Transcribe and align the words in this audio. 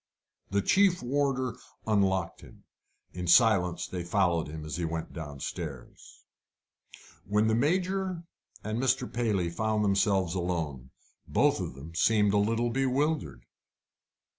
The 0.49 0.63
chief 0.63 1.03
warder 1.03 1.57
unlocked 1.85 2.41
him. 2.41 2.63
In 3.13 3.27
silence 3.27 3.85
they 3.85 4.03
followed 4.03 4.47
him 4.47 4.65
as 4.65 4.77
he 4.77 4.83
went 4.83 5.13
downstairs. 5.13 6.23
When 7.27 7.45
the 7.45 7.53
Major 7.53 8.23
and 8.63 8.81
Mr. 8.81 9.05
Paley 9.13 9.51
found 9.51 9.85
themselves 9.85 10.33
alone, 10.33 10.89
both 11.27 11.59
of 11.59 11.75
them 11.75 11.93
seemed 11.93 12.33
a 12.33 12.37
little 12.39 12.71
bewildered. 12.71 13.45